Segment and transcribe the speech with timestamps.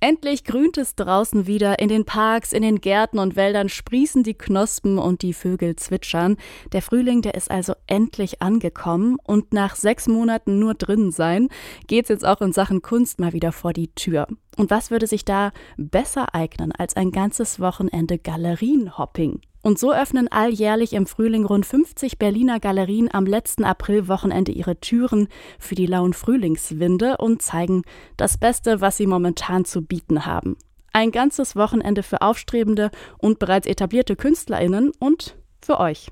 [0.00, 1.80] Endlich grünt es draußen wieder.
[1.80, 6.36] In den Parks, in den Gärten und Wäldern sprießen die Knospen und die Vögel zwitschern.
[6.72, 11.48] Der Frühling, der ist also endlich angekommen und nach sechs Monaten nur drinnen sein,
[11.88, 14.28] geht's jetzt auch in Sachen Kunst mal wieder vor die Tür.
[14.58, 19.40] Und was würde sich da besser eignen als ein ganzes Wochenende Galerienhopping?
[19.62, 25.28] Und so öffnen alljährlich im Frühling rund 50 Berliner Galerien am letzten Aprilwochenende ihre Türen
[25.60, 27.82] für die lauen Frühlingswinde und zeigen
[28.16, 30.56] das Beste, was sie momentan zu bieten haben.
[30.92, 36.08] Ein ganzes Wochenende für aufstrebende und bereits etablierte Künstlerinnen und für euch.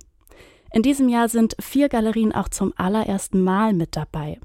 [0.72, 4.38] In diesem Jahr sind vier Galerien auch zum allerersten Mal mit dabei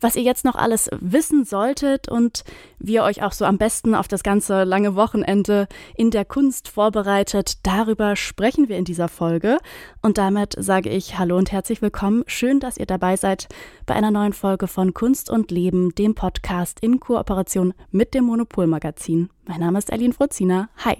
[0.00, 2.44] was ihr jetzt noch alles wissen solltet und
[2.78, 6.68] wie ihr euch auch so am besten auf das ganze lange Wochenende in der Kunst
[6.68, 9.58] vorbereitet, darüber sprechen wir in dieser Folge.
[10.02, 12.24] Und damit sage ich Hallo und herzlich willkommen.
[12.26, 13.48] Schön, dass ihr dabei seid
[13.86, 19.30] bei einer neuen Folge von Kunst und Leben, dem Podcast in Kooperation mit dem Monopolmagazin.
[19.46, 20.68] Mein Name ist Aline Frozina.
[20.84, 20.96] Hi.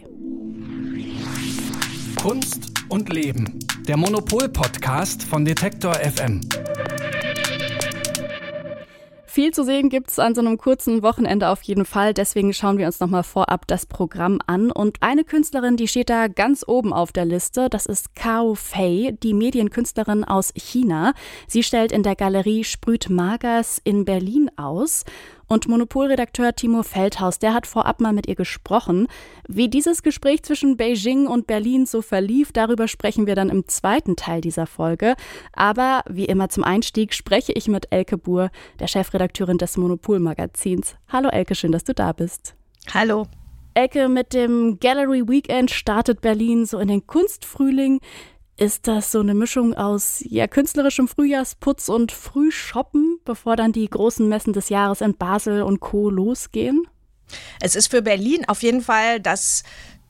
[2.20, 6.42] Kunst und Leben, der Monopol-Podcast von Detektor FM.
[9.30, 12.14] Viel zu sehen gibt's an so einem kurzen Wochenende auf jeden Fall.
[12.14, 14.72] Deswegen schauen wir uns nochmal vorab das Programm an.
[14.72, 17.70] Und eine Künstlerin, die steht da ganz oben auf der Liste.
[17.70, 21.14] Das ist Kao Fei, die Medienkünstlerin aus China.
[21.46, 25.04] Sie stellt in der Galerie Sprüt Magers in Berlin aus.
[25.52, 29.08] Und Monopolredakteur Timo Feldhaus, der hat vorab mal mit ihr gesprochen.
[29.48, 34.14] Wie dieses Gespräch zwischen Beijing und Berlin so verlief, darüber sprechen wir dann im zweiten
[34.14, 35.16] Teil dieser Folge.
[35.52, 40.94] Aber wie immer zum Einstieg spreche ich mit Elke Buhr, der Chefredakteurin des Monopolmagazins.
[41.08, 42.54] Hallo Elke, schön, dass du da bist.
[42.94, 43.26] Hallo.
[43.74, 47.98] Elke, mit dem Gallery Weekend startet Berlin so in den Kunstfrühling.
[48.60, 54.28] Ist das so eine Mischung aus ja, künstlerischem Frühjahrsputz und Frühshoppen, bevor dann die großen
[54.28, 56.10] Messen des Jahres in Basel und Co.
[56.10, 56.86] losgehen?
[57.62, 59.62] Es ist für Berlin auf jeden Fall das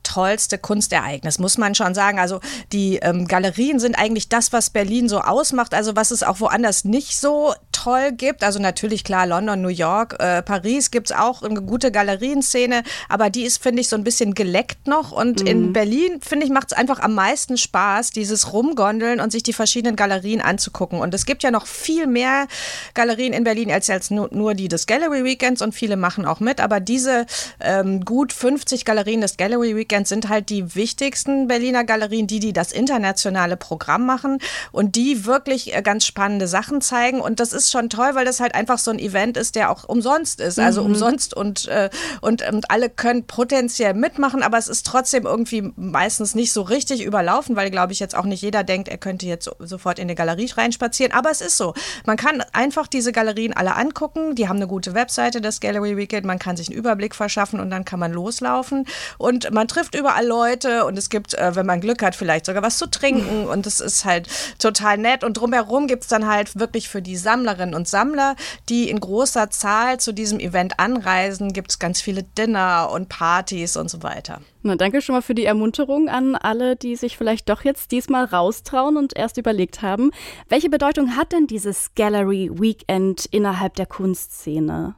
[0.02, 2.18] tollste Kunstereignis, muss man schon sagen.
[2.18, 2.40] Also
[2.72, 6.84] die ähm, Galerien sind eigentlich das, was Berlin so ausmacht, also was es auch woanders
[6.84, 8.42] nicht so toll gibt.
[8.42, 13.30] Also natürlich klar, London, New York, äh, Paris gibt es auch eine gute Galerienszene, aber
[13.30, 15.12] die ist, finde ich, so ein bisschen geleckt noch.
[15.12, 15.47] Und mhm.
[15.47, 19.52] in Berlin, finde ich, macht es einfach am meisten Spaß, dieses Rumgondeln und sich die
[19.52, 21.00] verschiedenen Galerien anzugucken.
[21.00, 22.46] Und es gibt ja noch viel mehr
[22.94, 26.41] Galerien in Berlin als, als nur, nur die des Gallery Weekends und viele machen auch
[26.41, 26.60] mit.
[26.60, 27.26] Aber diese
[27.60, 32.41] ähm, gut 50 Galerien des Gallery Weekends Weekend sind halt die wichtigsten Berliner Galerien, die,
[32.41, 34.38] die das internationale Programm machen
[34.72, 37.21] und die wirklich äh, ganz spannende Sachen zeigen.
[37.21, 39.84] Und das ist schon toll, weil das halt einfach so ein Event ist, der auch
[39.84, 40.59] umsonst ist.
[40.59, 40.91] Also mhm.
[40.91, 41.91] umsonst und, äh,
[42.21, 47.05] und, und alle können potenziell mitmachen, aber es ist trotzdem irgendwie meistens nicht so richtig
[47.05, 50.09] überlaufen, weil, glaube ich, jetzt auch nicht jeder denkt, er könnte jetzt so, sofort in
[50.09, 51.12] die Galerie reinspazieren.
[51.12, 51.75] Aber es ist so.
[52.06, 54.34] Man kann einfach diese Galerien alle angucken.
[54.34, 56.25] Die haben eine gute Webseite, das Gallery Weekend.
[56.25, 58.87] Man kann sich einen Überblick verschaffen und dann kann man loslaufen.
[59.19, 62.44] Und man trifft trifft überall Leute und es gibt, äh, wenn man Glück hat, vielleicht
[62.46, 65.24] sogar was zu trinken und es ist halt total nett.
[65.24, 68.36] Und drumherum gibt es dann halt wirklich für die Sammlerinnen und Sammler,
[68.69, 73.76] die in großer Zahl zu diesem Event anreisen, gibt es ganz viele Dinner und Partys
[73.76, 74.40] und so weiter.
[74.62, 78.26] Na, danke schon mal für die Ermunterung an alle, die sich vielleicht doch jetzt diesmal
[78.26, 80.10] raustrauen und erst überlegt haben.
[80.50, 84.97] Welche Bedeutung hat denn dieses Gallery Weekend innerhalb der Kunstszene?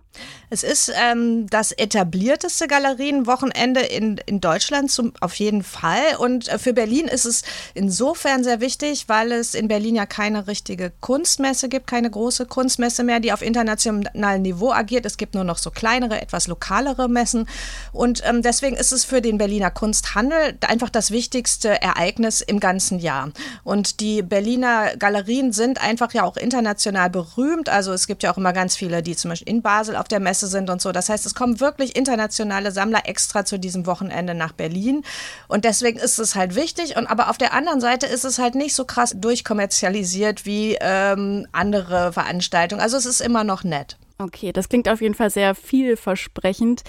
[0.50, 6.16] Es ist ähm, das etablierteste Galerienwochenende in, in Deutschland zum, auf jeden Fall.
[6.18, 10.46] Und äh, für Berlin ist es insofern sehr wichtig, weil es in Berlin ja keine
[10.46, 15.06] richtige Kunstmesse gibt, keine große Kunstmesse mehr, die auf internationalem Niveau agiert.
[15.06, 17.48] Es gibt nur noch so kleinere, etwas lokalere Messen.
[17.92, 22.98] Und ähm, deswegen ist es für den Berliner Kunsthandel einfach das wichtigste Ereignis im ganzen
[22.98, 23.32] Jahr.
[23.64, 27.68] Und die Berliner Galerien sind einfach ja auch international berühmt.
[27.68, 30.20] Also es gibt ja auch immer ganz viele, die zum Beispiel in Basel auf der
[30.20, 30.90] Messe sind und so.
[30.90, 35.04] Das heißt, es kommen wirklich internationale Sammler extra zu diesem Wochenende nach Berlin.
[35.48, 36.96] Und deswegen ist es halt wichtig.
[36.96, 41.46] Und aber auf der anderen Seite ist es halt nicht so krass durchkommerzialisiert wie ähm,
[41.52, 42.80] andere Veranstaltungen.
[42.80, 43.98] Also es ist immer noch nett.
[44.16, 46.84] Okay, das klingt auf jeden Fall sehr vielversprechend.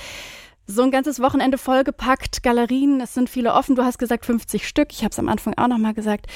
[0.65, 3.75] So ein ganzes Wochenende vollgepackt, Galerien, es sind viele offen.
[3.75, 4.93] Du hast gesagt 50 Stück.
[4.93, 6.27] Ich habe es am Anfang auch noch mal gesagt.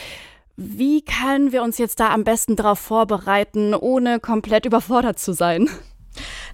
[0.57, 5.69] Wie können wir uns jetzt da am besten darauf vorbereiten, ohne komplett überfordert zu sein?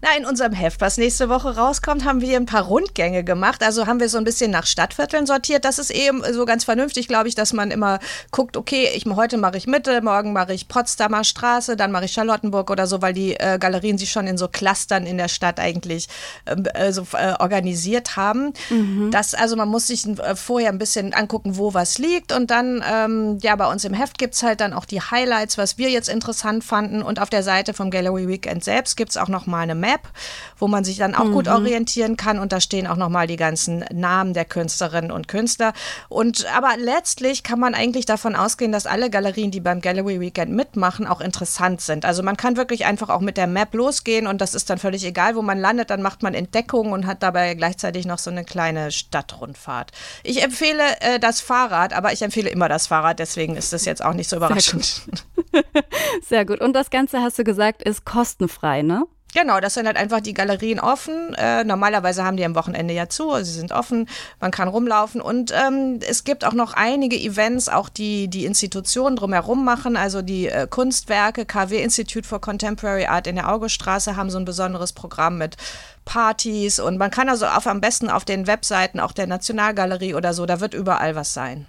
[0.02, 3.64] Na, in unserem Heft, was nächste Woche rauskommt, haben wir ein paar Rundgänge gemacht.
[3.64, 5.66] Also haben wir so ein bisschen nach Stadtvierteln sortiert.
[5.66, 8.00] Das ist eben so ganz vernünftig, glaube ich, dass man immer
[8.32, 12.14] guckt, okay, ich, heute mache ich Mitte, morgen mache ich Potsdamer Straße, dann mache ich
[12.14, 15.60] Charlottenburg oder so, weil die äh, Galerien sich schon in so Clustern in der Stadt
[15.60, 16.08] eigentlich
[16.46, 18.54] ähm, äh, so äh, organisiert haben.
[18.70, 19.12] Mhm.
[19.12, 22.32] Das, also man muss sich äh, vorher ein bisschen angucken, wo was liegt.
[22.32, 25.58] Und dann, ähm, ja, bei uns im Heft gibt es halt dann auch die Highlights,
[25.58, 27.02] was wir jetzt interessant fanden.
[27.02, 30.02] Und auf der Seite vom Gallery Weekend selbst gibt es auch noch nochmal eine Map,
[30.58, 31.34] wo man sich dann auch mhm.
[31.34, 35.74] gut orientieren kann und da stehen auch nochmal die ganzen Namen der Künstlerinnen und Künstler.
[36.10, 40.52] Und aber letztlich kann man eigentlich davon ausgehen, dass alle Galerien, die beim Gallery Weekend
[40.52, 42.06] mitmachen, auch interessant sind.
[42.06, 45.06] Also man kann wirklich einfach auch mit der Map losgehen und das ist dann völlig
[45.06, 48.44] egal, wo man landet, dann macht man Entdeckungen und hat dabei gleichzeitig noch so eine
[48.44, 49.92] kleine Stadtrundfahrt.
[50.24, 54.04] Ich empfehle äh, das Fahrrad, aber ich empfehle immer das Fahrrad, deswegen ist das jetzt
[54.04, 54.84] auch nicht so überraschend.
[54.84, 55.24] Sehr gut.
[56.28, 56.62] Sehr gut.
[56.62, 59.06] Und das Ganze, hast du gesagt, ist kostenfrei, ne?
[59.34, 61.34] Genau, das sind halt einfach die Galerien offen.
[61.34, 64.08] Äh, normalerweise haben die am Wochenende ja zu, also sie sind offen,
[64.40, 69.16] man kann rumlaufen und ähm, es gibt auch noch einige Events, auch die die Institutionen
[69.16, 74.30] drumherum machen, also die äh, Kunstwerke, KW Institute for Contemporary Art in der Auguststraße haben
[74.30, 75.58] so ein besonderes Programm mit
[76.06, 80.34] Partys und man kann also auf, am besten auf den Webseiten auch der Nationalgalerie oder
[80.34, 81.66] so, da wird überall was sein.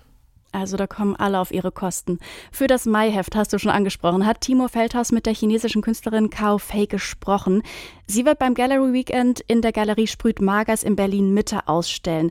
[0.55, 2.21] Also da kommen alle auf ihre Kosten.
[2.53, 6.59] Für das Maiheft hast du schon angesprochen, hat Timo Feldhaus mit der chinesischen Künstlerin Kao
[6.59, 7.63] Fei gesprochen.
[8.07, 12.31] Sie wird beim Gallery Weekend in der Galerie Sprüht Magers in Berlin Mitte ausstellen.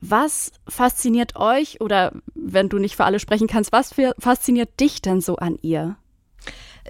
[0.00, 5.20] Was fasziniert euch oder wenn du nicht für alle sprechen kannst, was fasziniert dich denn
[5.20, 5.96] so an ihr?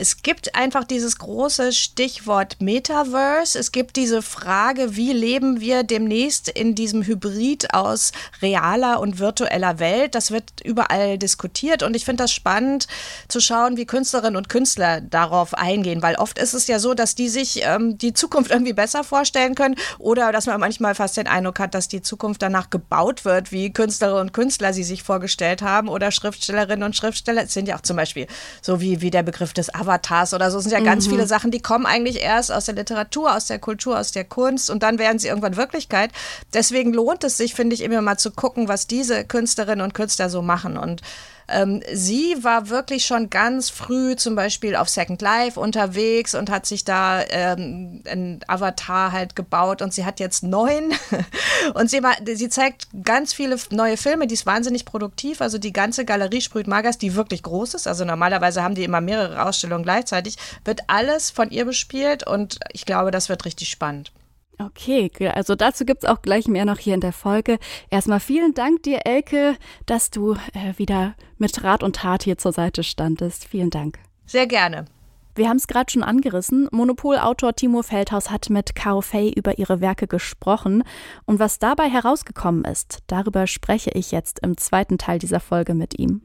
[0.01, 3.59] Es gibt einfach dieses große Stichwort Metaverse.
[3.59, 9.81] Es gibt diese Frage, wie leben wir demnächst in diesem Hybrid aus realer und virtueller
[9.81, 10.15] Welt.
[10.15, 12.87] Das wird überall diskutiert und ich finde das spannend
[13.27, 17.17] zu schauen, wie Künstlerinnen und Künstler darauf eingehen, weil oft ist es ja so, dass
[17.17, 21.27] die sich ähm, die Zukunft irgendwie besser vorstellen können oder dass man manchmal fast den
[21.27, 25.63] Eindruck hat, dass die Zukunft danach gebaut wird, wie Künstlerinnen und Künstler sie sich vorgestellt
[25.63, 27.43] haben oder Schriftstellerinnen und Schriftsteller.
[27.43, 28.29] Es sind ja auch zum Beispiel
[28.63, 30.59] so wie, wie der Begriff des Avatar Avatars oder so.
[30.59, 31.13] Es sind ja ganz mhm.
[31.13, 34.71] viele Sachen, die kommen eigentlich erst aus der Literatur, aus der Kultur, aus der Kunst
[34.71, 36.11] und dann werden sie irgendwann Wirklichkeit.
[36.53, 40.31] Deswegen lohnt es sich, finde ich, immer mal zu gucken, was diese Künstlerinnen und Künstler
[40.31, 40.77] so machen.
[40.77, 41.03] Und
[41.49, 46.67] ähm, sie war wirklich schon ganz früh zum Beispiel auf Second Life unterwegs und hat
[46.67, 50.93] sich da ähm, ein Avatar halt gebaut und sie hat jetzt neun.
[51.75, 55.73] Und sie, war, sie zeigt ganz viele neue Filme, die ist wahnsinnig produktiv, also die
[55.73, 59.83] ganze Galerie sprüht Magas, die wirklich groß ist, also normalerweise haben die immer mehrere Ausstellungen
[59.83, 64.13] gleichzeitig, wird alles von ihr bespielt und ich glaube, das wird richtig spannend.
[64.61, 67.59] Okay, also dazu gibt's auch gleich mehr noch hier in der Folge.
[67.91, 69.57] Erstmal vielen Dank dir, Elke,
[69.87, 73.45] dass du äh, wieder mit Rat und Tat hier zur Seite standest.
[73.45, 74.01] Vielen Dank.
[74.27, 74.87] Sehr gerne.
[75.37, 76.69] Wir haben es gerade schon angerissen.
[76.73, 80.83] Monopolautor Timo Feldhaus hat mit Kao Fei über ihre Werke gesprochen.
[81.27, 85.97] Und was dabei herausgekommen ist, darüber spreche ich jetzt im zweiten Teil dieser Folge mit
[85.97, 86.23] ihm.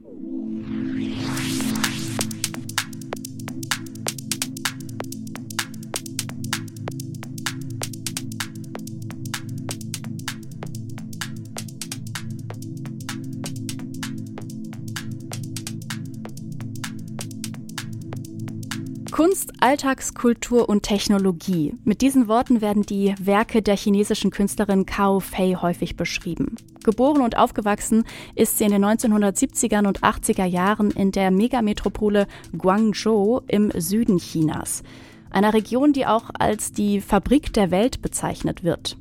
[19.14, 21.76] Kunst, Alltagskultur und Technologie.
[21.84, 26.56] Mit diesen Worten werden die Werke der chinesischen Künstlerin Cao Fei häufig beschrieben.
[26.82, 28.02] Geboren und aufgewachsen
[28.34, 32.26] ist sie in den 1970er und 80er Jahren in der Megametropole
[32.58, 34.82] Guangzhou im Süden Chinas,
[35.30, 38.96] einer Region, die auch als die Fabrik der Welt bezeichnet wird.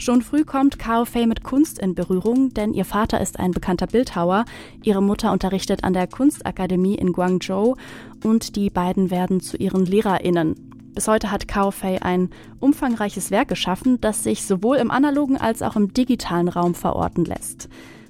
[0.00, 3.88] Schon früh kommt Kao Fei mit Kunst in Berührung, denn ihr Vater ist ein bekannter
[3.88, 4.44] Bildhauer,
[4.84, 7.74] ihre Mutter unterrichtet an der Kunstakademie in Guangzhou
[8.22, 10.54] und die beiden werden zu ihren LehrerInnen.
[10.94, 12.30] Bis heute hat Kao Fei ein
[12.60, 17.68] umfangreiches Werk geschaffen, das sich sowohl im analogen als auch im digitalen Raum verorten lässt.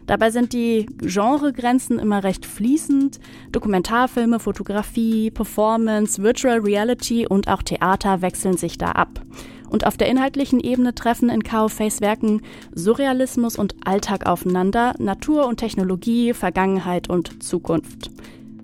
[0.08, 3.20] Dabei sind die Genregrenzen immer recht fließend.
[3.52, 9.20] Dokumentarfilme, Fotografie, Performance, Virtual Reality und auch Theater wechseln sich da ab.
[9.68, 12.40] Und auf der inhaltlichen Ebene treffen in Kaofays Werken
[12.74, 18.10] Surrealismus und Alltag aufeinander, Natur und Technologie, Vergangenheit und Zukunft.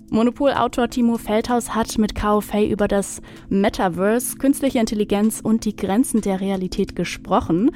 [0.09, 6.21] Monopolautor Timo Feldhaus hat mit Kao Fei über das Metaverse, künstliche Intelligenz und die Grenzen
[6.21, 7.71] der Realität gesprochen.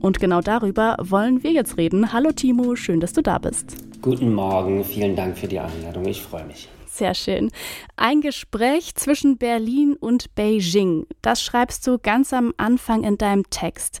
[0.00, 2.12] Und genau darüber wollen wir jetzt reden.
[2.12, 3.76] Hallo Timo, schön, dass du da bist.
[4.00, 6.06] Guten Morgen, vielen Dank für die Einladung.
[6.06, 6.68] Ich freue mich.
[6.86, 7.50] Sehr schön.
[7.96, 11.06] Ein Gespräch zwischen Berlin und Beijing.
[11.20, 14.00] Das schreibst du ganz am Anfang in deinem Text.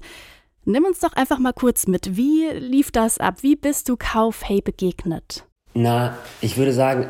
[0.64, 2.16] Nimm uns doch einfach mal kurz mit.
[2.16, 3.42] Wie lief das ab?
[3.42, 5.46] Wie bist du Kaufhey begegnet?
[5.74, 7.06] Na, ich würde sagen,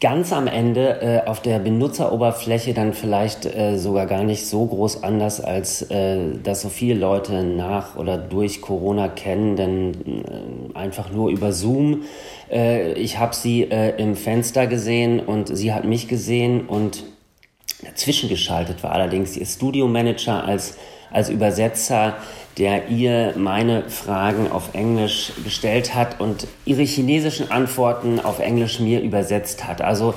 [0.00, 5.02] ganz am Ende äh, auf der Benutzeroberfläche dann vielleicht äh, sogar gar nicht so groß
[5.02, 9.92] anders, als äh, dass so viele Leute nach oder durch Corona kennen, denn
[10.74, 12.02] äh, einfach nur über Zoom.
[12.50, 17.04] Äh, ich habe sie äh, im Fenster gesehen und sie hat mich gesehen und
[17.82, 20.76] dazwischen geschaltet war allerdings ihr Studiomanager als,
[21.10, 22.16] als Übersetzer,
[22.58, 29.02] der ihr meine Fragen auf Englisch gestellt hat und ihre chinesischen Antworten auf Englisch mir
[29.02, 29.82] übersetzt hat.
[29.82, 30.14] Also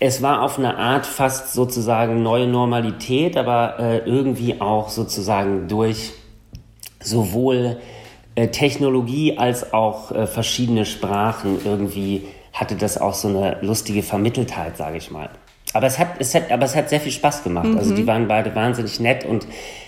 [0.00, 6.12] es war auf eine Art fast sozusagen neue Normalität, aber äh, irgendwie auch sozusagen durch
[7.00, 7.78] sowohl
[8.34, 12.22] äh, Technologie als auch äh, verschiedene Sprachen irgendwie
[12.52, 15.30] hatte das auch so eine lustige Vermitteltheit, sage ich mal.
[15.72, 17.68] Aber es hat, es hat, aber es hat sehr viel Spaß gemacht.
[17.68, 17.78] Mhm.
[17.78, 18.06] Also die mhm.
[18.06, 19.46] waren beide wahnsinnig nett und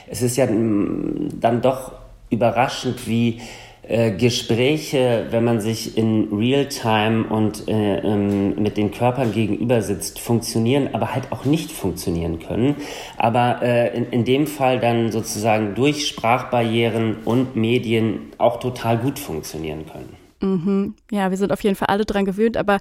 [0.09, 1.93] es ist ja mm, dann doch
[2.31, 3.41] überraschend, wie
[3.87, 10.19] äh, Gespräche, wenn man sich in Realtime und äh, ähm, mit den Körpern gegenüber sitzt,
[10.21, 12.77] funktionieren, aber halt auch nicht funktionieren können.
[13.19, 19.19] Aber äh, in, in dem Fall dann sozusagen durch Sprachbarrieren und Medien auch total gut
[19.19, 20.17] funktionieren können.
[20.41, 20.95] Mhm.
[21.11, 22.79] Ja, wir sind auf jeden Fall alle dran gewöhnt, aber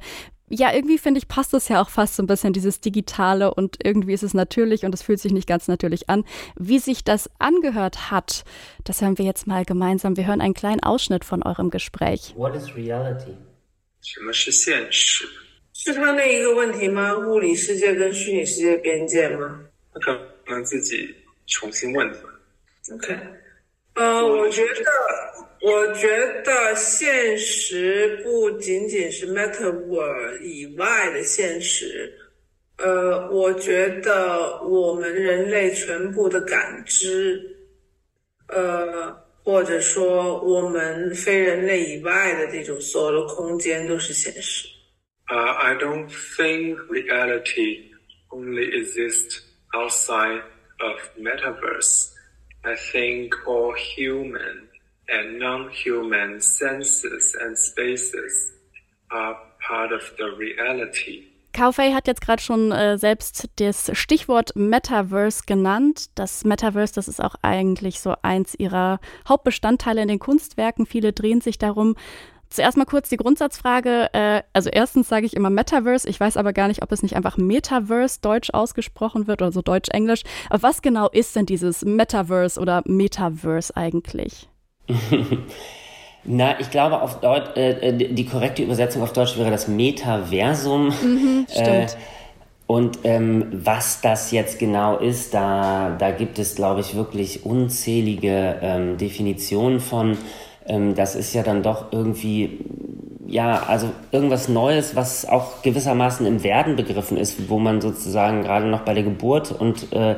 [0.53, 3.77] ja, irgendwie finde ich, passt es ja auch fast so ein bisschen, dieses Digitale und
[3.85, 6.25] irgendwie ist es natürlich und es fühlt sich nicht ganz natürlich an.
[6.57, 8.45] Wie sich das angehört hat,
[8.85, 10.17] das hören wir jetzt mal gemeinsam.
[10.17, 12.35] Wir hören einen kleinen Ausschnitt von eurem Gespräch.
[12.35, 13.37] What is reality?
[14.01, 15.27] 什么是现实？
[15.75, 17.15] 是他那一个问题吗？
[17.15, 19.61] 物理世界跟虚拟世界边界吗？
[19.93, 21.15] 他可能自己
[21.47, 22.19] 重新问的。
[22.95, 23.19] OK，
[23.95, 25.42] 呃，我觉得。
[25.63, 26.09] 我觉
[26.43, 32.13] 得现实不仅仅是 metaverse 以外的现实，
[32.77, 37.41] 呃，我觉得我们人类全部的感知，
[38.49, 39.13] 呃，
[39.43, 44.69] 或者说我们非人类以外的这种所有的空间都是现实。
[45.31, 47.91] Uh, I don't think reality
[48.31, 49.41] only exists
[49.75, 50.43] outside
[50.81, 52.13] of metaverse.
[52.63, 54.69] I think all human
[55.10, 58.52] And non-human senses and spaces
[59.10, 61.34] are part of the reality.
[61.54, 66.10] Kaufei hat jetzt gerade schon äh, selbst das Stichwort Metaverse genannt.
[66.16, 70.88] Das Metaverse, das ist auch eigentlich so eins ihrer Hauptbestandteile in den Kunstwerken.
[70.88, 71.96] Viele drehen sich darum.
[72.50, 74.10] Zuerst mal kurz die Grundsatzfrage.
[74.14, 76.10] Äh, also erstens sage ich immer Metaverse.
[76.10, 79.62] Ich weiß aber gar nicht, ob es nicht einfach Metaverse deutsch ausgesprochen wird oder so
[79.62, 80.24] deutsch-englisch.
[80.50, 84.50] Aber was genau ist denn dieses Metaverse oder Metaverse eigentlich?
[86.26, 90.88] Na, ich glaube, auf Deutsch, äh, äh, die korrekte Übersetzung auf Deutsch wäre das Metaversum.
[90.88, 91.68] Mhm, stimmt.
[91.68, 91.88] Äh,
[92.66, 98.58] und ähm, was das jetzt genau ist, da, da gibt es, glaube ich, wirklich unzählige
[98.62, 100.18] ähm, Definitionen von.
[100.66, 102.60] Ähm, das ist ja dann doch irgendwie,
[103.28, 108.68] ja, also irgendwas Neues, was auch gewissermaßen im Werden begriffen ist, wo man sozusagen gerade
[108.68, 110.16] noch bei der Geburt und äh,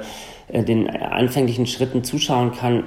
[0.54, 2.84] den anfänglichen Schritten zuschauen kann.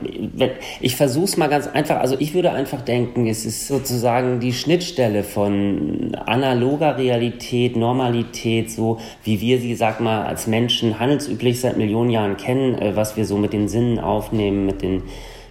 [0.81, 1.99] Ich versuche es mal ganz einfach.
[1.99, 8.99] Also ich würde einfach denken, es ist sozusagen die Schnittstelle von analoger Realität, Normalität, so
[9.25, 13.25] wie wir sie, sag mal, als Menschen handelsüblich seit Millionen Jahren kennen, äh, was wir
[13.25, 15.03] so mit den Sinnen aufnehmen, mit den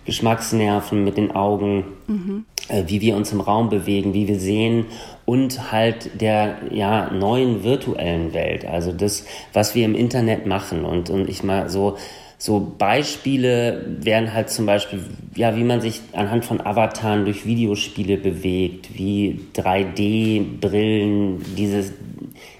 [0.05, 2.45] Geschmacksnerven, mit den Augen, mhm.
[2.69, 4.85] Äh, wie wir uns im Raum bewegen, wie wir sehen
[5.25, 11.09] und halt der ja neuen virtuellen Welt, also das, was wir im Internet machen und
[11.09, 11.97] und ich mal so
[12.39, 15.03] so Beispiele wären halt zum Beispiel,
[15.35, 21.93] ja, wie man sich anhand von Avataren durch Videospiele bewegt, wie 3D-Brillen, dieses,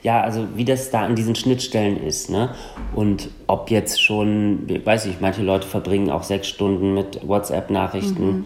[0.02, 2.56] ja, also wie das da an diesen Schnittstellen ist, ne?
[2.96, 8.26] Und ob jetzt schon, weiß ich, manche Leute verbringen auch sechs Stunden mit WhatsApp-Nachrichten.
[8.26, 8.46] Mhm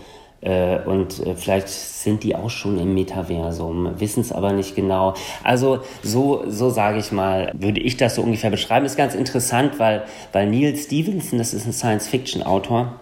[0.85, 5.13] und äh, vielleicht sind die auch schon im Metaversum, wissen es aber nicht genau.
[5.43, 8.85] Also so, so sage ich mal, würde ich das so ungefähr beschreiben.
[8.85, 12.99] Ist ganz interessant, weil, weil Neil Stevenson, das ist ein Science-Fiction-Autor,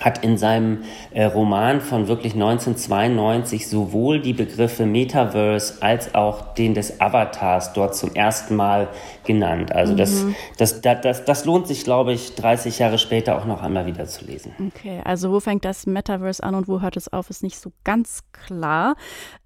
[0.00, 6.74] hat in seinem äh, Roman von wirklich 1992 sowohl die Begriffe Metaverse als auch den
[6.74, 8.88] des Avatars dort zum ersten Mal
[9.24, 9.72] genannt.
[9.72, 9.96] Also mhm.
[9.96, 10.24] das,
[10.56, 14.06] das, das, das, das lohnt sich, glaube ich, 30 Jahre später auch noch einmal wieder
[14.06, 14.52] zu lesen.
[14.74, 17.72] Okay, also wo fängt das Metaverse an und wo hört es auf, ist nicht so
[17.82, 18.94] ganz klar.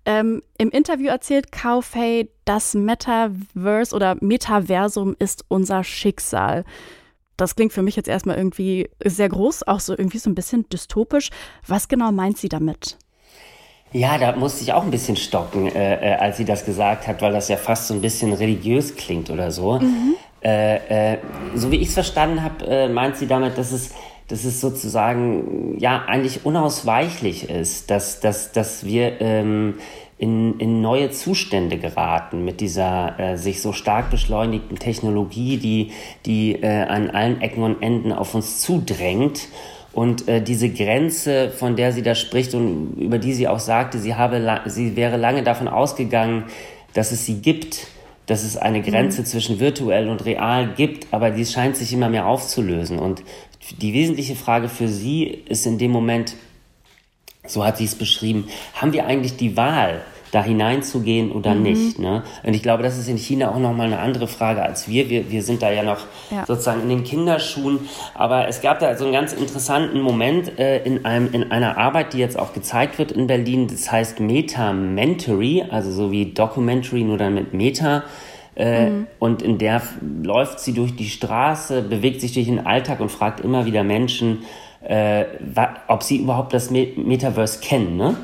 [0.04, 6.64] Ähm, Im Interview erzählt Kaufei, das Metaverse oder Metaversum ist unser Schicksal.
[7.36, 10.68] Das klingt für mich jetzt erstmal irgendwie sehr groß, auch so irgendwie so ein bisschen
[10.68, 11.30] dystopisch.
[11.66, 12.98] Was genau meint sie damit?
[13.92, 17.20] Ja, da musste ich auch ein bisschen stocken, äh, äh, als sie das gesagt hat,
[17.20, 19.78] weil das ja fast so ein bisschen religiös klingt oder so.
[19.80, 20.14] Mhm.
[20.42, 21.18] Äh, äh
[21.54, 23.90] so wie ich es verstanden habe, äh, meint sie damit, dass es,
[24.28, 29.74] dass es sozusagen ja eigentlich unausweichlich ist, dass, dass, dass wir ähm,
[30.22, 35.90] in, in neue Zustände geraten mit dieser äh, sich so stark beschleunigten Technologie, die,
[36.26, 39.48] die äh, an allen Ecken und Enden auf uns zudrängt.
[39.92, 43.98] Und äh, diese Grenze, von der sie da spricht und über die sie auch sagte,
[43.98, 46.44] sie, habe, sie wäre lange davon ausgegangen,
[46.94, 47.88] dass es sie gibt,
[48.26, 49.26] dass es eine Grenze mhm.
[49.26, 53.00] zwischen virtuell und real gibt, aber die scheint sich immer mehr aufzulösen.
[53.00, 53.24] Und
[53.80, 56.36] die wesentliche Frage für sie ist in dem Moment,
[57.44, 60.02] so hat sie es beschrieben, haben wir eigentlich die Wahl,
[60.32, 61.62] da hineinzugehen oder mhm.
[61.62, 61.98] nicht.
[61.98, 62.24] Ne?
[62.42, 65.08] Und ich glaube, das ist in China auch nochmal eine andere Frage als wir.
[65.10, 66.46] Wir, wir sind da ja noch ja.
[66.46, 67.80] sozusagen in den Kinderschuhen.
[68.14, 72.14] Aber es gab da so einen ganz interessanten Moment äh, in, einem, in einer Arbeit,
[72.14, 73.68] die jetzt auch gezeigt wird in Berlin.
[73.68, 78.04] Das heißt Meta-Mentory, also so wie Documentary, nur dann mit Meta.
[78.56, 79.06] Äh, mhm.
[79.18, 79.82] Und in der
[80.22, 84.44] läuft sie durch die Straße, bewegt sich durch den Alltag und fragt immer wieder Menschen,
[84.82, 85.24] äh,
[85.88, 87.98] ob sie überhaupt das Metaverse kennen.
[87.98, 88.16] Ne?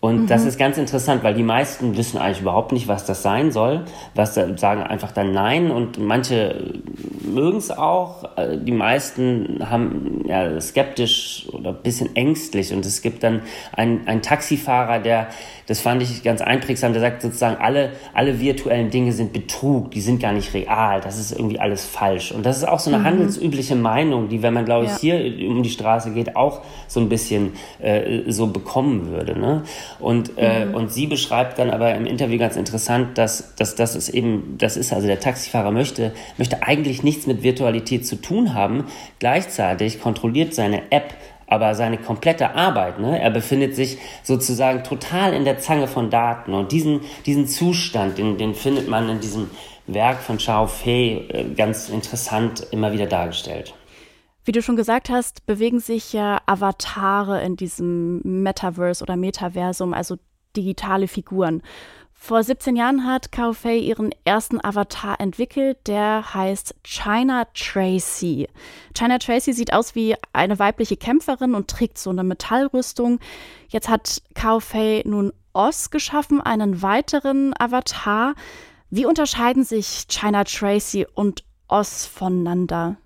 [0.00, 0.26] Und mhm.
[0.28, 3.84] das ist ganz interessant, weil die meisten wissen eigentlich überhaupt nicht, was das sein soll.
[4.14, 6.72] Was sagen einfach dann nein und manche
[7.22, 8.36] mögen es auch.
[8.36, 12.72] Äh, die meisten haben ja skeptisch oder ein bisschen ängstlich.
[12.72, 13.42] Und es gibt dann
[13.72, 15.28] einen, einen Taxifahrer, der,
[15.66, 20.00] das fand ich ganz einprägsam, der sagt sozusagen, alle, alle virtuellen Dinge sind Betrug, die
[20.00, 22.32] sind gar nicht real, das ist irgendwie alles falsch.
[22.32, 23.04] Und das ist auch so eine mhm.
[23.04, 25.16] handelsübliche Meinung, die, wenn man, glaube ich, ja.
[25.18, 29.38] hier um die Straße geht, auch so ein bisschen äh, so bekommen würde.
[29.38, 29.62] Ne?
[29.98, 30.74] Und, äh, mhm.
[30.74, 34.76] und sie beschreibt dann aber im Interview ganz interessant, dass, dass das ist eben, das
[34.76, 38.84] ist also der Taxifahrer möchte, möchte eigentlich nichts mit Virtualität zu tun haben.
[39.18, 41.14] Gleichzeitig kontrolliert seine App
[41.50, 46.54] aber seine komplette Arbeit, ne, er befindet sich sozusagen total in der Zange von Daten
[46.54, 49.50] und diesen, diesen Zustand, den, den findet man in diesem
[49.88, 53.74] Werk von Xiao Fei äh, ganz interessant immer wieder dargestellt.
[54.50, 60.16] Wie du schon gesagt hast, bewegen sich ja Avatare in diesem Metaverse oder Metaversum, also
[60.56, 61.62] digitale Figuren.
[62.12, 68.48] Vor 17 Jahren hat Kao Fei ihren ersten Avatar entwickelt, der heißt China Tracy.
[68.92, 73.20] China Tracy sieht aus wie eine weibliche Kämpferin und trägt so eine Metallrüstung.
[73.68, 78.34] Jetzt hat Kao Fei nun Oz geschaffen, einen weiteren Avatar.
[78.90, 82.96] Wie unterscheiden sich China Tracy und Oz voneinander?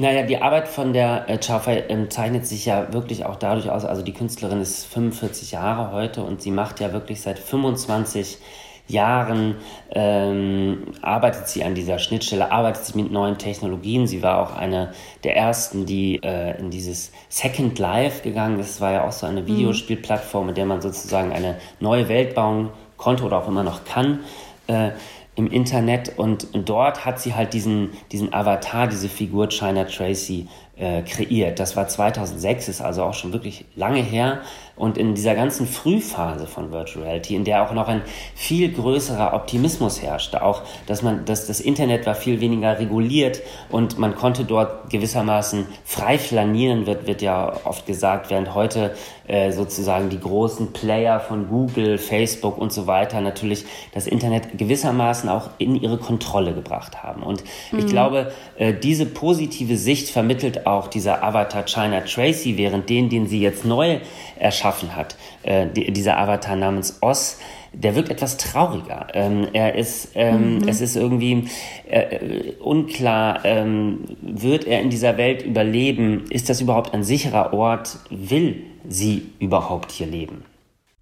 [0.00, 3.84] Naja, die Arbeit von der äh, Chafai ähm, zeichnet sich ja wirklich auch dadurch aus,
[3.84, 8.38] also die Künstlerin ist 45 Jahre heute und sie macht ja wirklich seit 25
[8.86, 9.56] Jahren
[9.90, 14.06] ähm, arbeitet sie an dieser Schnittstelle, arbeitet sie mit neuen Technologien.
[14.06, 14.92] Sie war auch eine
[15.24, 18.74] der ersten, die äh, in dieses Second Life gegangen ist.
[18.76, 19.48] Das war ja auch so eine mhm.
[19.48, 24.20] Videospielplattform, mit der man sozusagen eine neue Welt bauen konnte oder auch immer noch kann.
[24.68, 24.90] Äh,
[25.38, 31.02] im Internet und, dort hat sie halt diesen, diesen Avatar, diese Figur China Tracy äh,
[31.02, 31.60] kreiert.
[31.60, 34.40] Das war 2006, ist also auch schon wirklich lange her.
[34.76, 38.02] Und in dieser ganzen Frühphase von Virtual Reality, in der auch noch ein
[38.36, 43.98] viel größerer Optimismus herrschte, auch, dass man, dass das Internet war viel weniger reguliert und
[43.98, 48.94] man konnte dort gewissermaßen frei flanieren, wird, wird ja oft gesagt, während heute
[49.26, 55.27] äh, sozusagen die großen Player von Google, Facebook und so weiter natürlich das Internet gewissermaßen
[55.28, 57.22] auch in ihre Kontrolle gebracht haben.
[57.22, 57.78] Und mhm.
[57.78, 63.26] ich glaube, äh, diese positive Sicht vermittelt auch dieser Avatar China Tracy, während den, den
[63.26, 63.98] sie jetzt neu
[64.38, 67.38] erschaffen hat, äh, die, dieser Avatar namens Oz,
[67.72, 69.08] der wirkt etwas trauriger.
[69.14, 70.68] Ähm, er ist, ähm, mhm.
[70.68, 71.48] es ist irgendwie
[71.88, 76.24] äh, unklar, ähm, wird er in dieser Welt überleben?
[76.30, 77.98] Ist das überhaupt ein sicherer Ort?
[78.10, 80.44] Will sie überhaupt hier leben?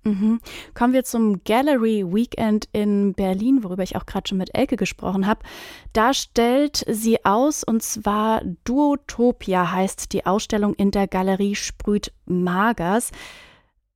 [0.07, 0.39] Mhm.
[0.75, 5.27] Kommen wir zum Gallery Weekend in Berlin, worüber ich auch gerade schon mit Elke gesprochen
[5.27, 5.41] habe.
[5.93, 13.11] Da stellt sie aus, und zwar Duotopia heißt die Ausstellung in der Galerie Sprüht Magers.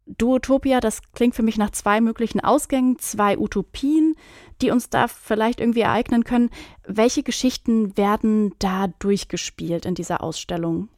[0.06, 4.16] Duotopia, das klingt für mich nach zwei möglichen Ausgängen, zwei Utopien,
[4.62, 6.50] die uns da vielleicht irgendwie ereignen können.
[6.84, 10.88] Welche Geschichten werden da durchgespielt in dieser Ausstellung?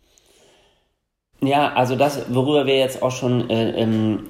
[1.42, 4.28] Ja, also das, worüber wir jetzt auch schon äh, ähm,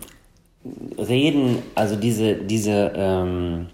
[0.98, 3.66] reden, also diese, diese, ähm,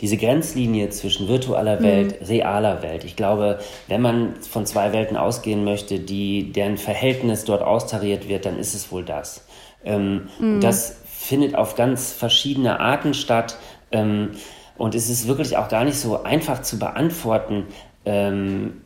[0.00, 1.84] diese Grenzlinie zwischen virtueller mhm.
[1.84, 2.26] Welt, mhm.
[2.26, 3.04] realer Welt.
[3.04, 8.46] Ich glaube, wenn man von zwei Welten ausgehen möchte, die, deren Verhältnis dort austariert wird,
[8.46, 9.46] dann ist es wohl das.
[9.84, 10.60] Ähm, mhm.
[10.60, 13.56] Das findet auf ganz verschiedene Arten statt.
[13.90, 14.30] Ähm,
[14.76, 17.66] und es ist wirklich auch gar nicht so einfach zu beantworten,
[18.04, 18.82] ähm,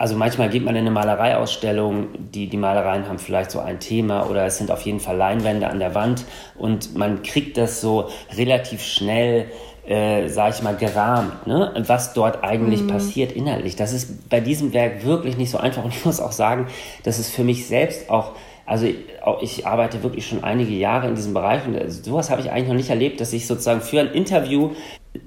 [0.00, 4.30] also manchmal geht man in eine Malereiausstellung, die, die Malereien haben vielleicht so ein Thema
[4.30, 6.24] oder es sind auf jeden Fall Leinwände an der Wand
[6.56, 9.48] und man kriegt das so relativ schnell,
[9.86, 11.74] äh, sag ich mal, gerahmt, ne?
[11.86, 12.86] was dort eigentlich mhm.
[12.86, 13.76] passiert inhaltlich.
[13.76, 16.68] Das ist bei diesem Werk wirklich nicht so einfach und ich muss auch sagen,
[17.02, 18.32] dass es für mich selbst auch
[18.64, 18.86] also
[19.40, 22.76] ich arbeite wirklich schon einige Jahre in diesem Bereich und sowas habe ich eigentlich noch
[22.76, 24.70] nicht erlebt, dass ich sozusagen für ein Interview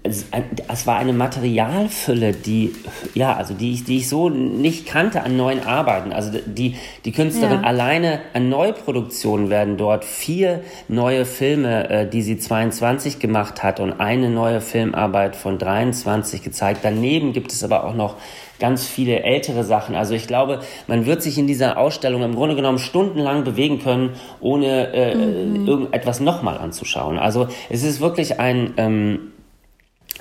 [0.04, 2.74] es war eine Materialfülle, die,
[3.16, 6.14] ja, also die ich, die ich so nicht kannte an neuen Arbeiten.
[6.14, 7.68] Also die, die Künstlerin ja.
[7.68, 14.00] alleine an Neuproduktionen werden dort vier neue Filme, äh, die sie 22 gemacht hat und
[14.00, 16.80] eine neue Filmarbeit von 23 gezeigt.
[16.84, 18.16] Daneben gibt es aber auch noch
[18.60, 19.96] ganz viele ältere Sachen.
[19.96, 24.12] Also ich glaube, man wird sich in dieser Ausstellung im Grunde genommen stundenlang bewegen können,
[24.40, 25.68] ohne äh, mhm.
[25.68, 27.20] irgendetwas nochmal anzuschauen.
[27.20, 29.20] Also es ist wirklich ein, ähm,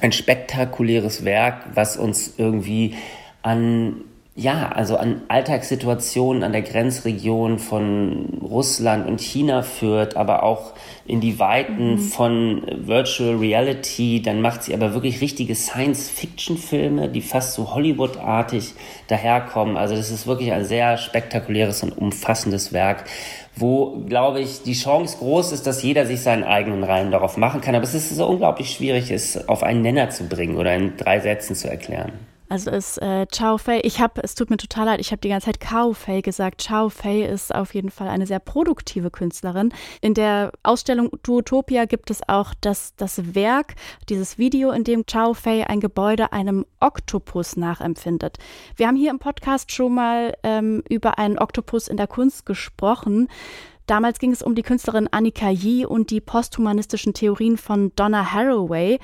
[0.00, 2.94] ein spektakuläres Werk, was uns irgendwie
[3.42, 10.72] an ja, also an Alltagssituationen an der Grenzregion von Russland und China führt, aber auch
[11.04, 11.98] in die Weiten mhm.
[11.98, 14.22] von Virtual Reality.
[14.22, 18.72] Dann macht sie aber wirklich richtige Science-Fiction-Filme, die fast so Hollywood-artig
[19.08, 19.76] daherkommen.
[19.76, 23.04] Also das ist wirklich ein sehr spektakuläres und umfassendes Werk,
[23.54, 27.60] wo, glaube ich, die Chance groß ist, dass jeder sich seinen eigenen Reihen darauf machen
[27.60, 27.74] kann.
[27.74, 31.20] Aber es ist so unglaublich schwierig, es auf einen Nenner zu bringen oder in drei
[31.20, 32.12] Sätzen zu erklären.
[32.52, 35.30] Also ist äh, Chao Fei, ich habe, es tut mir total leid, ich habe die
[35.30, 36.60] ganze Zeit Kao Fei gesagt.
[36.60, 39.72] Chao Fei ist auf jeden Fall eine sehr produktive Künstlerin.
[40.02, 43.74] In der Ausstellung Duotopia gibt es auch das, das Werk,
[44.10, 48.36] dieses Video, in dem Chao Fei ein Gebäude einem Oktopus nachempfindet.
[48.76, 53.28] Wir haben hier im Podcast schon mal ähm, über einen Oktopus in der Kunst gesprochen.
[53.86, 58.98] Damals ging es um die Künstlerin Annika Yee und die posthumanistischen Theorien von Donna Haraway.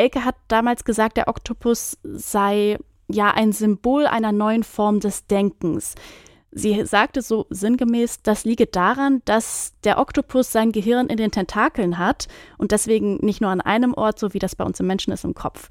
[0.00, 5.94] Elke hat damals gesagt, der Oktopus sei ja ein Symbol einer neuen Form des Denkens.
[6.52, 11.98] Sie sagte so sinngemäß, das liege daran, dass der Oktopus sein Gehirn in den Tentakeln
[11.98, 15.12] hat und deswegen nicht nur an einem Ort, so wie das bei uns im Menschen
[15.12, 15.68] ist, im Kopf.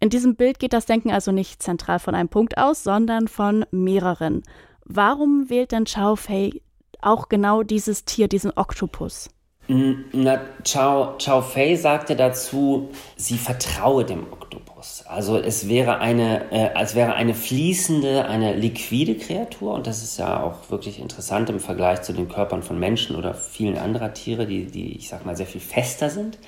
[0.00, 3.64] In diesem Bild geht das Denken also nicht zentral von einem Punkt aus, sondern von
[3.70, 4.42] mehreren.
[4.84, 6.60] Warum wählt denn Chao Fei
[7.00, 9.30] auch genau dieses Tier, diesen Oktopus?
[9.72, 15.04] Na, Chao, Chao Fei sagte dazu, sie vertraue dem Oktopus.
[15.06, 20.18] Also es wäre eine, äh, als wäre eine fließende, eine liquide Kreatur und das ist
[20.18, 24.44] ja auch wirklich interessant im Vergleich zu den Körpern von Menschen oder vielen anderer Tiere,
[24.44, 26.38] die, die ich sag mal sehr viel fester sind.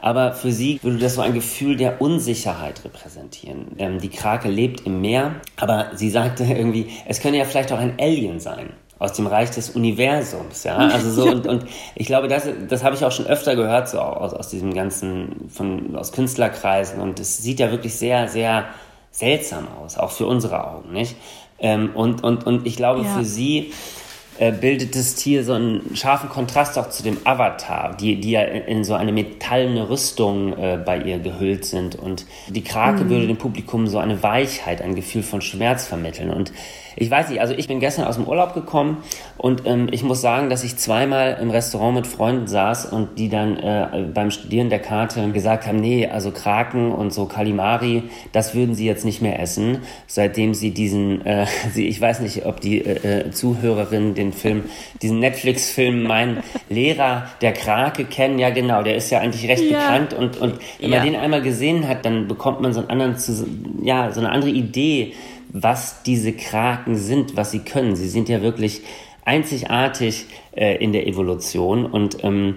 [0.00, 3.76] Aber für sie würde das so ein Gefühl der Unsicherheit repräsentieren.
[3.78, 7.78] Ähm, die Krake lebt im Meer, aber sie sagte irgendwie, es könne ja vielleicht auch
[7.78, 8.70] ein Alien sein
[9.04, 10.76] aus dem Reich des Universums, ja.
[10.76, 13.98] Also so und, und ich glaube, das, das habe ich auch schon öfter gehört, so
[14.00, 18.64] aus, aus diesem ganzen, von, aus Künstlerkreisen und es sieht ja wirklich sehr, sehr
[19.10, 21.16] seltsam aus, auch für unsere Augen, nicht?
[21.58, 23.08] Ähm, und, und, und ich glaube, ja.
[23.08, 23.72] für sie
[24.38, 28.42] äh, bildet das Tier so einen scharfen Kontrast auch zu dem Avatar, die, die ja
[28.42, 31.96] in, in so eine metallene Rüstung äh, bei ihr gehüllt sind.
[31.96, 33.10] Und die Krake mhm.
[33.10, 36.30] würde dem Publikum so eine Weichheit, ein Gefühl von Schmerz vermitteln.
[36.30, 36.52] Und
[36.96, 39.02] ich weiß nicht, also ich bin gestern aus dem Urlaub gekommen
[39.36, 43.28] und ähm, ich muss sagen, dass ich zweimal im Restaurant mit Freunden saß und die
[43.28, 48.54] dann äh, beim Studieren der Karte gesagt haben, nee, also Kraken und so Kalimari, das
[48.54, 52.60] würden sie jetzt nicht mehr essen, seitdem sie diesen, äh, sie, ich weiß nicht, ob
[52.60, 54.64] die äh, äh Zuhörerinnen den Film,
[55.02, 58.38] diesen Netflix-Film Mein Lehrer der Krake kennen.
[58.38, 59.78] Ja, genau, der ist ja eigentlich recht ja.
[59.78, 60.98] bekannt und, und wenn ja.
[60.98, 63.16] man den einmal gesehen hat, dann bekommt man so einen anderen,
[63.82, 65.14] ja, so eine andere Idee
[65.54, 67.94] was diese Kraken sind, was sie können.
[67.94, 68.82] Sie sind ja wirklich
[69.24, 71.86] einzigartig äh, in der Evolution.
[71.86, 72.56] Und ähm,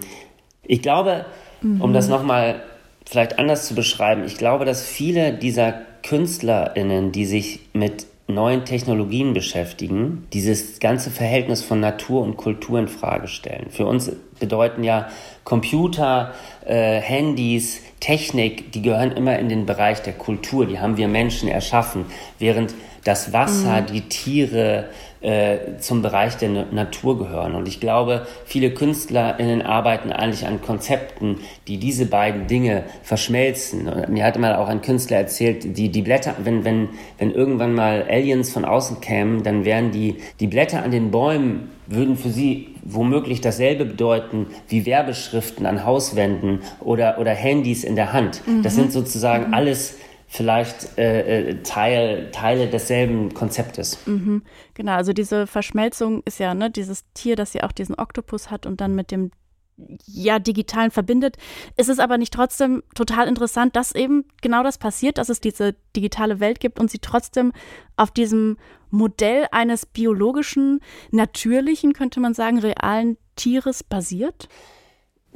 [0.63, 1.27] ich glaube,
[1.62, 1.80] mhm.
[1.80, 2.63] um das nochmal
[3.06, 9.34] vielleicht anders zu beschreiben, ich glaube, dass viele dieser KünstlerInnen, die sich mit neuen Technologien
[9.34, 13.68] beschäftigen, dieses ganze Verhältnis von Natur und Kultur in Frage stellen.
[13.70, 15.08] Für uns bedeuten ja
[15.46, 16.34] Computer,
[16.66, 21.48] äh, Handys, Technik, die gehören immer in den Bereich der Kultur, die haben wir Menschen
[21.48, 22.06] erschaffen,
[22.38, 22.74] während
[23.08, 23.86] das Wasser, mhm.
[23.88, 24.86] die Tiere
[25.22, 27.56] äh, zum Bereich der Natur gehören.
[27.56, 33.88] Und ich glaube, viele KünstlerInnen arbeiten eigentlich an Konzepten, die diese beiden Dinge verschmelzen.
[33.88, 37.74] Und mir hatte mal auch ein Künstler erzählt, die, die Blätter, wenn, wenn, wenn irgendwann
[37.74, 42.30] mal Aliens von außen kämen, dann wären die, die Blätter an den Bäumen würden für
[42.30, 48.41] sie womöglich dasselbe bedeuten wie Werbeschriften an Hauswänden oder, oder Handys in der Hand.
[48.46, 48.62] Mhm.
[48.62, 49.54] Das sind sozusagen mhm.
[49.54, 49.96] alles
[50.28, 54.06] vielleicht äh, äh, Teil, Teile desselben Konzeptes.
[54.06, 58.52] Mhm, genau, also diese Verschmelzung ist ja ne, dieses Tier, das ja auch diesen Oktopus
[58.52, 59.32] hat und dann mit dem
[60.06, 61.38] ja digitalen verbindet.
[61.76, 65.76] Es ist aber nicht trotzdem total interessant, dass eben genau das passiert, dass es diese
[65.96, 67.54] digitale Welt gibt und sie trotzdem
[67.96, 68.58] auf diesem
[68.90, 74.50] Modell eines biologischen, natürlichen, könnte man sagen, realen Tieres basiert?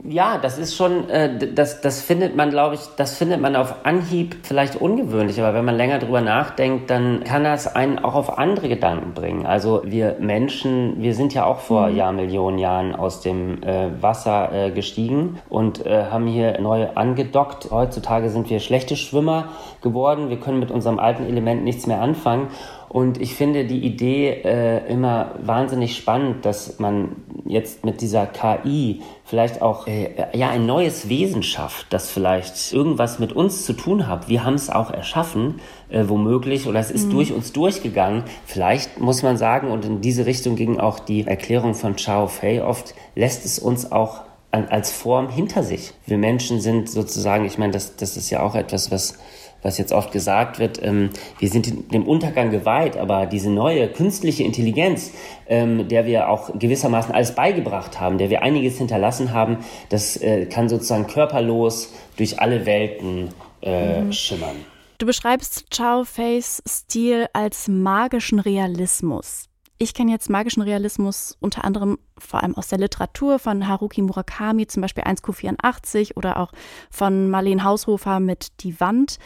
[0.04, 3.86] Ja, das ist schon, äh, das, das findet man, glaube ich, das findet man auf
[3.86, 8.40] Anhieb vielleicht ungewöhnlich, aber wenn man länger drüber nachdenkt, dann kann das einen auch auf
[8.40, 9.46] andere Gedanken bringen.
[9.46, 11.98] Also wir Menschen, wir sind ja auch vor mhm.
[11.98, 17.70] Jahrmillionen Jahren aus dem äh, Wasser äh, gestiegen und äh, haben hier neu angedockt.
[17.70, 19.50] Heutzutage sind wir schlechte Schwimmer
[19.82, 22.48] geworden, wir können mit unserem alten Element nichts mehr anfangen.
[22.92, 29.02] Und ich finde die Idee äh, immer wahnsinnig spannend, dass man jetzt mit dieser KI
[29.24, 34.10] vielleicht auch äh, ja ein neues Wesen schafft, das vielleicht irgendwas mit uns zu tun
[34.10, 34.28] hat.
[34.28, 37.12] Wir haben es auch erschaffen, äh, womöglich, oder es ist mhm.
[37.12, 38.26] durch uns durchgegangen.
[38.46, 42.62] Vielleicht muss man sagen, und in diese Richtung ging auch die Erklärung von Chao Fei
[42.62, 45.94] oft, lässt es uns auch als Form hinter sich.
[46.06, 49.18] Wir Menschen sind sozusagen, ich meine, das, das ist ja auch etwas, was
[49.62, 54.44] was jetzt oft gesagt wird, ähm, wir sind dem Untergang geweiht, aber diese neue künstliche
[54.44, 55.12] Intelligenz,
[55.48, 59.58] ähm, der wir auch gewissermaßen alles beigebracht haben, der wir einiges hinterlassen haben,
[59.90, 63.30] das äh, kann sozusagen körperlos durch alle Welten
[63.62, 64.14] äh, mhm.
[64.14, 64.56] schimmern.
[64.98, 69.51] Du beschreibst Chao Feis Stil als magischen Realismus.
[69.82, 74.68] Ich kenne jetzt magischen Realismus unter anderem vor allem aus der Literatur von Haruki Murakami,
[74.68, 76.52] zum Beispiel 1Q84 oder auch
[76.92, 79.18] von Marlene Haushofer mit Die Wand.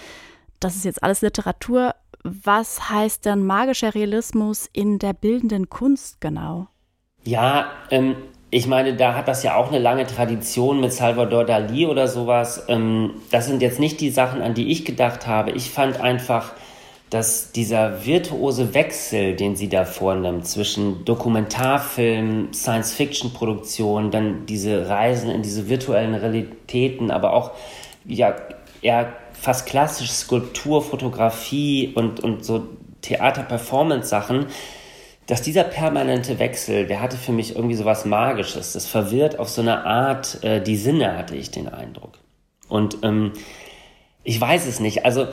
[0.62, 1.94] Das ist jetzt alles Literatur.
[2.24, 6.68] Was heißt denn magischer Realismus in der bildenden Kunst genau?
[7.26, 8.16] Ja, ähm,
[8.50, 12.64] ich meine, da hat das ja auch eine lange Tradition mit Salvador Dali oder sowas.
[12.70, 15.52] Ähm, das sind jetzt nicht die Sachen, an die ich gedacht habe.
[15.52, 16.54] Ich fand einfach,
[17.16, 25.42] dass dieser virtuose Wechsel, den sie da vornimmt, zwischen Dokumentarfilm, Science-Fiction-Produktion, dann diese Reisen in
[25.42, 27.52] diese virtuellen Realitäten, aber auch
[28.04, 28.36] ja,
[28.82, 32.68] eher fast klassisch Skulptur, Fotografie und, und so
[33.02, 34.48] Theater-Performance-Sachen,
[35.26, 38.74] dass dieser permanente Wechsel, der hatte für mich irgendwie so was Magisches.
[38.74, 42.20] Das verwirrt auf so eine Art äh, die Sinne, hatte ich den Eindruck.
[42.68, 43.32] Und ähm,
[44.26, 45.06] ich weiß es nicht.
[45.06, 45.28] Also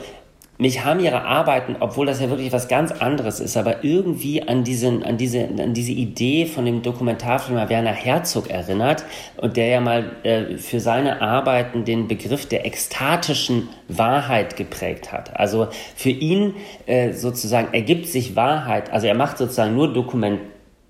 [0.63, 4.63] mich haben ihre Arbeiten, obwohl das ja wirklich was ganz anderes ist, aber irgendwie an,
[4.63, 9.03] diesen, an, diese, an diese Idee von dem Dokumentarfilmer Werner Herzog erinnert
[9.35, 15.37] und der ja mal äh, für seine Arbeiten den Begriff der ekstatischen Wahrheit geprägt hat.
[15.37, 20.39] Also für ihn äh, sozusagen ergibt sich Wahrheit, also er macht sozusagen nur Dokument,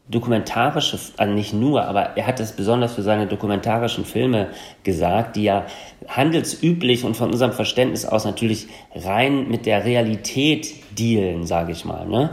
[0.09, 4.49] dokumentarische, also nicht nur, aber er hat es besonders für seine dokumentarischen Filme
[4.83, 5.65] gesagt, die ja
[6.07, 12.05] handelsüblich und von unserem Verständnis aus natürlich rein mit der Realität dealen, sage ich mal.
[12.05, 12.31] Ne?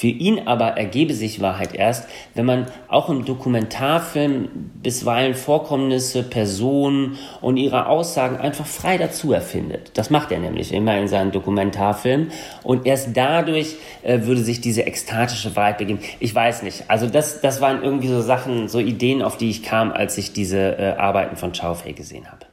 [0.00, 4.48] Für ihn aber ergebe sich Wahrheit erst, wenn man auch im Dokumentarfilm
[4.82, 9.90] bisweilen Vorkommnisse, Personen und ihre Aussagen einfach frei dazu erfindet.
[9.98, 12.32] Das macht er nämlich immer in seinen Dokumentarfilmen.
[12.62, 16.00] Und erst dadurch äh, würde sich diese ekstatische Wahrheit begeben.
[16.18, 16.84] Ich weiß nicht.
[16.88, 20.32] Also das, das waren irgendwie so Sachen, so Ideen, auf die ich kam, als ich
[20.32, 22.49] diese äh, Arbeiten von Chao Fei gesehen habe.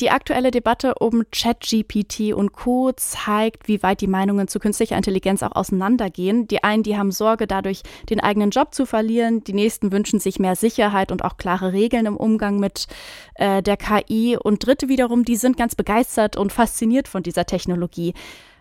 [0.00, 2.92] Die aktuelle Debatte um ChatGPT und Co.
[2.92, 6.46] zeigt, wie weit die Meinungen zu künstlicher Intelligenz auch auseinandergehen.
[6.48, 9.42] Die einen, die haben Sorge, dadurch den eigenen Job zu verlieren.
[9.44, 12.88] Die nächsten wünschen sich mehr Sicherheit und auch klare Regeln im Umgang mit
[13.36, 14.36] äh, der KI.
[14.36, 18.12] Und Dritte wiederum, die sind ganz begeistert und fasziniert von dieser Technologie.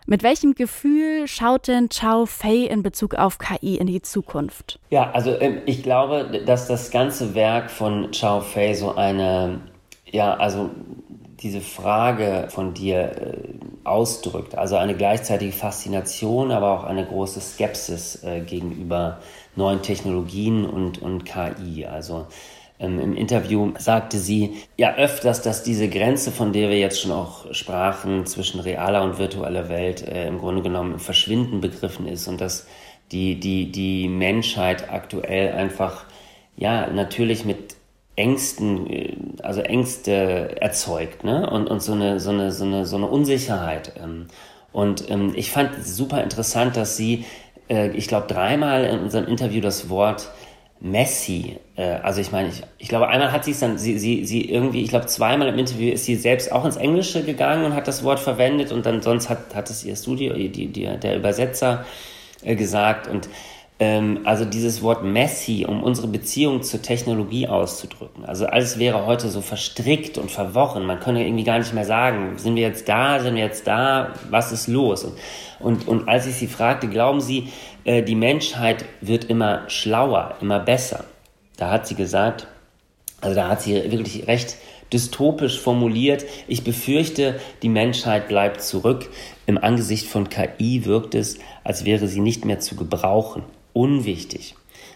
[0.08, 4.80] Mit welchem Gefühl schaut denn Chao Fei in Bezug auf KI in die Zukunft?
[4.90, 9.60] Ja, also ähm, ich glaube, dass das ganze Werk von Chao Fei so eine,
[10.06, 10.70] ja, also
[11.42, 13.38] diese Frage von dir äh,
[13.84, 14.56] ausdrückt.
[14.56, 19.20] Also eine gleichzeitige Faszination, aber auch eine große Skepsis äh, gegenüber
[19.56, 21.86] neuen Technologien und, und KI.
[21.86, 22.28] Also
[22.80, 27.12] ähm, im Interview sagte sie ja öfters, dass diese Grenze, von der wir jetzt schon
[27.12, 32.28] auch sprachen, zwischen realer und virtueller Welt äh, im Grunde genommen im Verschwinden begriffen ist
[32.28, 32.68] und dass
[33.12, 36.06] die, die, die Menschheit aktuell einfach
[36.58, 37.75] ja natürlich mit
[38.16, 41.50] Ängsten, äh, also Ängste erzeugt, ne?
[41.50, 43.94] Und, und so eine, so eine, so eine, so eine Unsicherheit.
[44.02, 44.28] Ähm.
[44.72, 47.26] Und ähm, ich fand super interessant, dass sie,
[47.70, 50.30] äh, ich glaube, dreimal in unserem Interview das Wort
[50.82, 54.26] Messi, äh, also ich meine, ich, ich glaube, einmal hat sie es dann, sie, sie,
[54.26, 57.74] sie irgendwie, ich glaube, zweimal im Interview ist sie selbst auch ins Englische gegangen und
[57.74, 61.16] hat das Wort verwendet und dann sonst hat, hat es ihr Studio, die, die, der
[61.16, 61.86] Übersetzer
[62.44, 63.30] äh, gesagt und
[63.80, 68.24] ähm, also dieses Wort messy, um unsere Beziehung zur Technologie auszudrücken.
[68.24, 70.86] Also alles wäre heute so verstrickt und verworren.
[70.86, 74.14] Man könne irgendwie gar nicht mehr sagen, sind wir jetzt da, sind wir jetzt da,
[74.30, 75.04] was ist los?
[75.04, 75.18] Und,
[75.60, 77.50] und, und als ich sie fragte, glauben Sie,
[77.84, 81.04] äh, die Menschheit wird immer schlauer, immer besser?
[81.58, 82.48] Da hat sie gesagt,
[83.20, 84.56] also da hat sie wirklich recht
[84.94, 89.10] dystopisch formuliert, ich befürchte, die Menschheit bleibt zurück.
[89.48, 93.44] Im Angesicht von KI wirkt es, als wäre sie nicht mehr zu gebrauchen
[93.76, 94.56] unwichtig.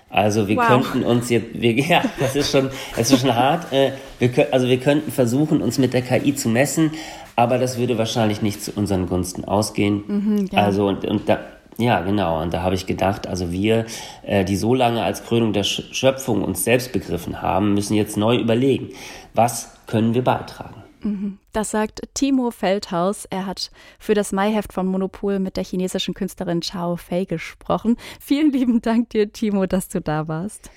[0.09, 0.67] Also wir wow.
[0.67, 3.71] könnten uns jetzt, wir, ja, das ist schon, das ist schon hart.
[3.71, 6.91] Äh, wir, also wir könnten versuchen, uns mit der KI zu messen,
[7.35, 10.03] aber das würde wahrscheinlich nicht zu unseren Gunsten ausgehen.
[10.07, 10.63] Mhm, ja.
[10.63, 11.39] Also und, und da,
[11.77, 12.41] ja, genau.
[12.41, 13.85] Und da habe ich gedacht, also wir,
[14.23, 18.35] äh, die so lange als Krönung der Schöpfung uns selbst begriffen haben, müssen jetzt neu
[18.37, 18.89] überlegen,
[19.33, 20.78] was können wir beitragen.
[21.01, 21.39] Mhm.
[21.53, 23.25] Das sagt Timo Feldhaus.
[23.25, 27.97] Er hat für das Maiheft von Monopol mit der chinesischen Künstlerin Chao Fei gesprochen.
[28.19, 30.69] Vielen lieben Dank dir, Timo, dass du da warst.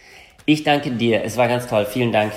[0.47, 1.23] Ich danke dir.
[1.23, 1.87] Es war ganz toll.
[1.87, 2.33] Vielen Dank.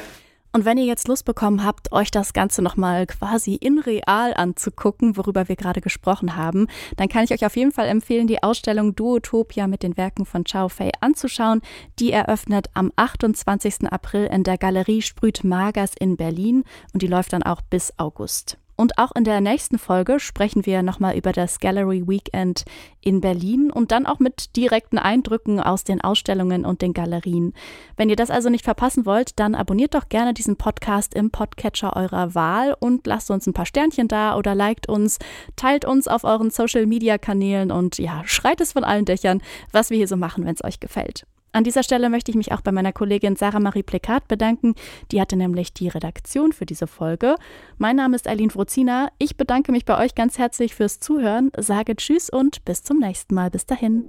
[0.55, 5.17] Und wenn ihr jetzt Lust bekommen habt, euch das Ganze nochmal quasi in real anzugucken,
[5.17, 8.95] worüber wir gerade gesprochen haben, dann kann ich euch auf jeden Fall empfehlen, die Ausstellung
[8.95, 11.61] Duotopia mit den Werken von Chao Fei anzuschauen.
[11.99, 13.91] Die eröffnet am 28.
[13.91, 16.63] April in der Galerie Sprüt Magers in Berlin
[16.93, 18.57] und die läuft dann auch bis August.
[18.75, 22.65] Und auch in der nächsten Folge sprechen wir nochmal über das Gallery Weekend
[23.01, 27.53] in Berlin und dann auch mit direkten Eindrücken aus den Ausstellungen und den Galerien.
[27.95, 31.95] Wenn ihr das also nicht verpassen wollt, dann abonniert doch gerne diesen Podcast im Podcatcher
[31.95, 35.19] eurer Wahl und lasst uns ein paar Sternchen da oder liked uns,
[35.55, 39.89] teilt uns auf euren Social Media Kanälen und ja, schreit es von allen Dächern, was
[39.89, 41.25] wir hier so machen, wenn es euch gefällt.
[41.55, 44.75] An dieser Stelle möchte ich mich auch bei meiner Kollegin Sarah Marie Plekat bedanken.
[45.13, 47.35] Die hatte nämlich die Redaktion für diese Folge.
[47.77, 49.07] Mein Name ist Eileen Frozina.
[49.19, 53.35] Ich bedanke mich bei euch ganz herzlich fürs Zuhören, sage Tschüss und bis zum nächsten
[53.35, 53.51] Mal.
[53.51, 54.03] Bis dahin.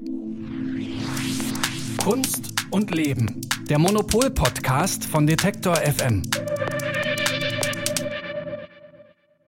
[2.03, 3.41] Kunst und Leben.
[3.71, 6.23] Der Monopol-Podcast von Detektor FM.